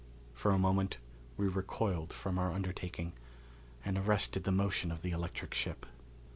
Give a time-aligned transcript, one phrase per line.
[0.33, 0.97] For a moment
[1.37, 3.13] we recoiled from our undertaking,
[3.85, 5.85] and arrested the motion of the electric ship.